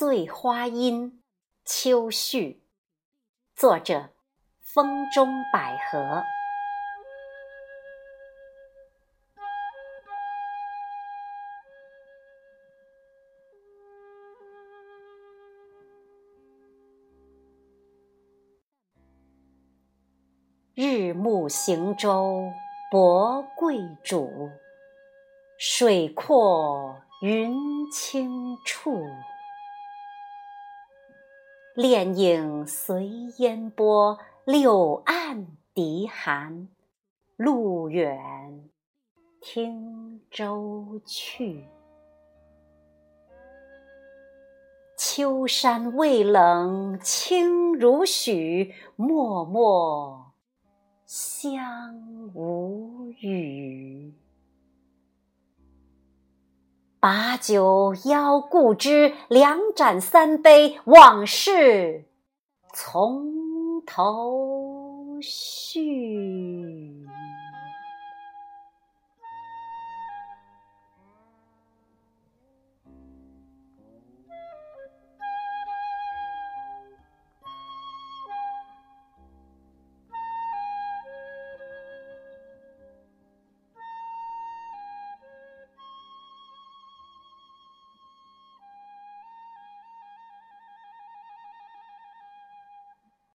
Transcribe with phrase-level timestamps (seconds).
[0.00, 1.12] 醉花阴·
[1.66, 2.62] 秋绪，
[3.54, 4.08] 作者：
[4.62, 6.22] 风中百合。
[20.74, 22.50] 日暮行舟
[22.90, 24.50] 泊桂渚，
[25.58, 27.54] 水阔云
[27.92, 29.06] 清处。
[31.80, 33.08] 恋影随
[33.38, 36.68] 烟波，柳岸笛寒。
[37.38, 38.68] 路远
[39.40, 41.64] 听舟去，
[44.98, 50.34] 秋山未冷清如许，脉脉。
[51.06, 54.12] 香无语，
[57.00, 62.04] 把酒邀故知，两盏三杯，往事
[62.74, 66.39] 从头续。